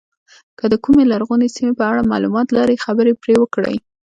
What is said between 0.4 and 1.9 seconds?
که د کومې لرغونې سیمې په